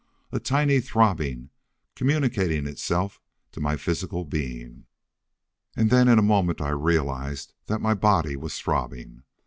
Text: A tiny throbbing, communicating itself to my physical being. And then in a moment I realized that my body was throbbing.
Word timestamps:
A 0.31 0.39
tiny 0.39 0.79
throbbing, 0.79 1.51
communicating 1.95 2.65
itself 2.65 3.21
to 3.51 3.61
my 3.61 3.77
physical 3.77 4.25
being. 4.25 4.87
And 5.75 5.91
then 5.91 6.07
in 6.07 6.17
a 6.17 6.23
moment 6.23 6.59
I 6.59 6.69
realized 6.69 7.53
that 7.67 7.81
my 7.81 7.93
body 7.93 8.35
was 8.35 8.57
throbbing. 8.57 9.21